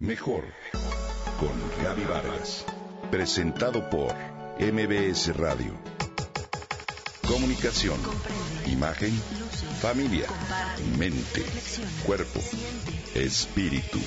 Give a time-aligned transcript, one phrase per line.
[0.00, 0.44] Mejor
[1.40, 2.64] con Gaby Vargas.
[3.10, 4.14] Presentado por
[4.60, 5.72] MBS Radio.
[7.26, 7.98] Comunicación,
[8.66, 9.10] imagen,
[9.80, 10.28] familia,
[10.96, 11.44] mente,
[12.06, 12.38] cuerpo,
[13.16, 13.98] espíritu.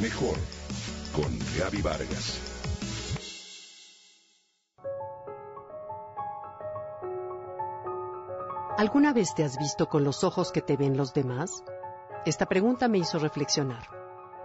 [0.00, 0.36] Mejor
[1.12, 2.38] con Gaby Vargas.
[8.78, 11.64] ¿Alguna vez te has visto con los ojos que te ven los demás?
[12.24, 14.01] Esta pregunta me hizo reflexionar.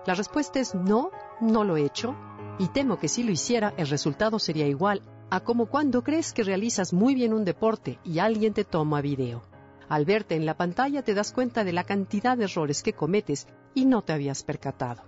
[0.08, 1.12] La respuesta es no,
[1.42, 2.16] no lo he hecho,
[2.60, 6.44] y temo que si lo hiciera el resultado sería igual a como cuando crees que
[6.44, 9.44] realizas muy bien un deporte y alguien te toma video.
[9.90, 13.48] Al verte en la pantalla te das cuenta de la cantidad de errores que cometes
[13.76, 15.04] y no te habías percatado.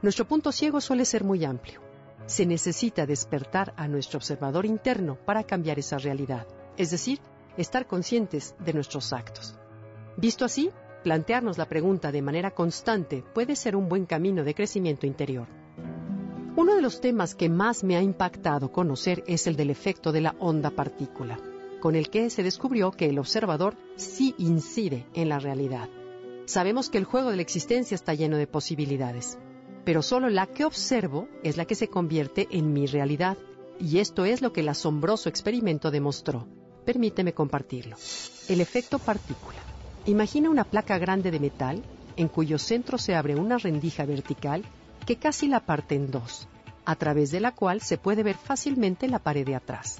[0.00, 1.82] Nuestro punto ciego suele ser muy amplio.
[2.24, 6.46] Se necesita despertar a nuestro observador interno para cambiar esa realidad,
[6.78, 7.20] es decir,
[7.58, 9.58] estar conscientes de nuestros actos.
[10.16, 10.70] Visto así,
[11.02, 15.46] Plantearnos la pregunta de manera constante puede ser un buen camino de crecimiento interior.
[16.56, 20.20] Uno de los temas que más me ha impactado conocer es el del efecto de
[20.20, 21.38] la onda partícula,
[21.80, 25.88] con el que se descubrió que el observador sí incide en la realidad.
[26.44, 29.38] Sabemos que el juego de la existencia está lleno de posibilidades,
[29.84, 33.38] pero solo la que observo es la que se convierte en mi realidad,
[33.78, 36.46] y esto es lo que el asombroso experimento demostró.
[36.84, 37.96] Permíteme compartirlo.
[38.48, 39.69] El efecto partícula.
[40.06, 41.82] Imagina una placa grande de metal
[42.16, 44.64] en cuyo centro se abre una rendija vertical
[45.06, 46.48] que casi la parte en dos,
[46.86, 49.98] a través de la cual se puede ver fácilmente la pared de atrás.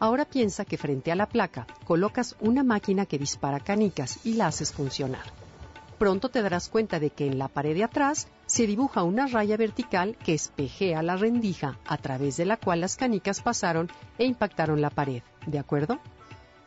[0.00, 4.48] Ahora piensa que frente a la placa colocas una máquina que dispara canicas y la
[4.48, 5.24] haces funcionar.
[5.98, 9.56] Pronto te darás cuenta de que en la pared de atrás se dibuja una raya
[9.56, 14.80] vertical que espejea la rendija a través de la cual las canicas pasaron e impactaron
[14.80, 16.00] la pared, ¿de acuerdo?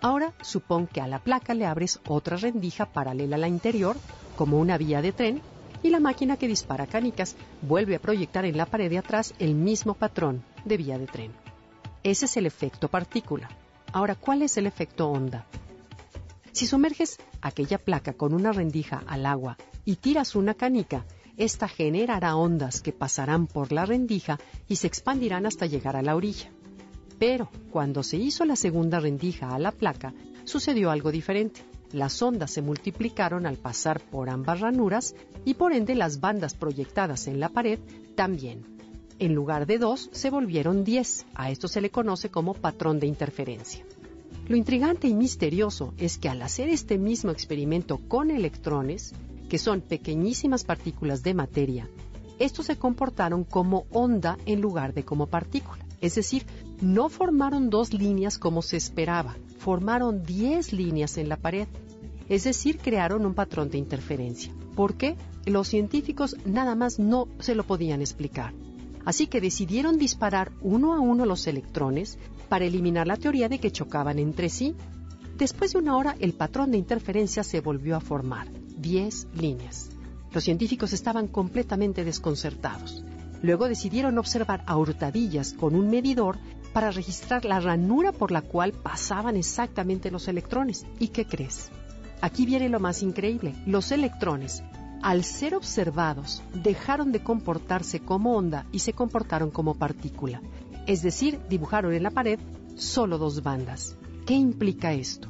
[0.03, 3.95] Ahora supón que a la placa le abres otra rendija paralela a la interior,
[4.35, 5.41] como una vía de tren,
[5.81, 9.55] y la máquina que dispara canicas vuelve a proyectar en la pared de atrás el
[9.55, 11.31] mismo patrón de vía de tren.
[12.03, 13.47] Ese es el efecto partícula.
[13.93, 15.45] Ahora, ¿cuál es el efecto onda?
[16.51, 19.55] Si sumerges aquella placa con una rendija al agua
[19.85, 21.05] y tiras una canica,
[21.37, 24.37] esta generará ondas que pasarán por la rendija
[24.67, 26.51] y se expandirán hasta llegar a la orilla.
[27.25, 30.13] Pero cuando se hizo la segunda rendija a la placa,
[30.43, 31.61] sucedió algo diferente.
[31.93, 37.27] Las ondas se multiplicaron al pasar por ambas ranuras y por ende las bandas proyectadas
[37.27, 37.79] en la pared
[38.15, 38.65] también.
[39.19, 41.25] En lugar de dos, se volvieron diez.
[41.33, 43.85] A esto se le conoce como patrón de interferencia.
[44.49, 49.13] Lo intrigante y misterioso es que al hacer este mismo experimento con electrones,
[49.47, 51.89] que son pequeñísimas partículas de materia,
[52.37, 55.85] estos se comportaron como onda en lugar de como partícula.
[56.03, 56.45] Es decir,
[56.83, 61.67] no formaron dos líneas como se esperaba, formaron diez líneas en la pared.
[62.27, 64.53] Es decir, crearon un patrón de interferencia.
[64.75, 65.15] ¿Por qué?
[65.45, 68.53] Los científicos nada más no se lo podían explicar.
[69.05, 72.17] Así que decidieron disparar uno a uno los electrones
[72.49, 74.75] para eliminar la teoría de que chocaban entre sí.
[75.37, 79.89] Después de una hora, el patrón de interferencia se volvió a formar, diez líneas.
[80.33, 83.05] Los científicos estaban completamente desconcertados.
[83.41, 86.37] Luego decidieron observar a hurtadillas con un medidor
[86.73, 90.85] para registrar la ranura por la cual pasaban exactamente los electrones.
[90.99, 91.69] ¿Y qué crees?
[92.21, 93.53] Aquí viene lo más increíble.
[93.65, 94.63] Los electrones,
[95.01, 100.41] al ser observados, dejaron de comportarse como onda y se comportaron como partícula.
[100.87, 102.39] Es decir, dibujaron en la pared
[102.75, 103.95] solo dos bandas.
[104.25, 105.29] ¿Qué implica esto?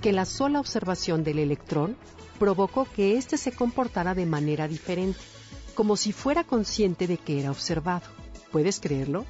[0.00, 1.96] Que la sola observación del electrón
[2.38, 5.18] provocó que éste se comportara de manera diferente
[5.78, 8.02] como si fuera consciente de que era observado.
[8.50, 9.24] ¿Puedes creerlo?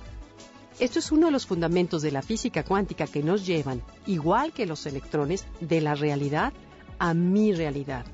[0.80, 4.64] Esto es uno de los fundamentos de la física cuántica que nos llevan, igual que
[4.64, 6.52] los electrones, de la realidad
[7.00, 8.06] a mi realidad.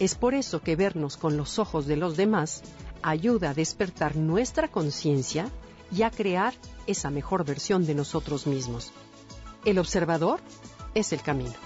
[0.00, 2.62] Es por eso que vernos con los ojos de los demás
[3.02, 5.48] ayuda a despertar nuestra conciencia
[5.92, 6.54] y a crear
[6.88, 8.92] esa mejor versión de nosotros mismos.
[9.64, 10.40] El observador
[10.94, 11.65] es el camino.